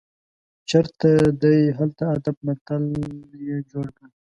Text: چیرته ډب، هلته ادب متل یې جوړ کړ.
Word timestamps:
چیرته 0.69 1.09
ډب، 1.39 1.43
هلته 1.77 2.03
ادب 2.15 2.35
متل 2.45 2.83
یې 3.47 3.57
جوړ 3.71 3.87
کړ. 3.97 4.07